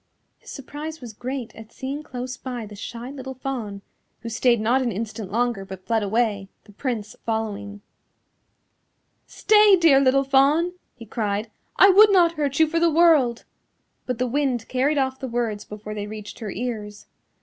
[0.39, 3.83] His surprise was great at seeing close by the shy little Fawn,
[4.21, 7.81] who stayed not an instant longer but fled away, the Prince following.
[9.27, 13.45] "Stay, dear little Fawn," he cried, "I would not hurt you for the world."
[14.07, 17.05] But the wind carried off the words before they reached her ears.